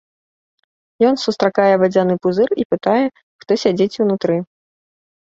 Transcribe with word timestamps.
Ён 1.09 1.15
сустракае 1.25 1.67
вадзяны 1.81 2.15
пузыр 2.23 2.49
і 2.63 2.65
пытае, 2.71 3.03
хто 3.43 3.51
сядзіць 3.65 3.99
унутры. 4.07 4.39